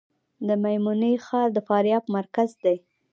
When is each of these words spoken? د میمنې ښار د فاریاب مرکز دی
د 0.47 0.49
میمنې 0.63 1.13
ښار 1.25 1.47
د 1.53 1.57
فاریاب 1.67 2.03
مرکز 2.17 2.49
دی 2.63 2.77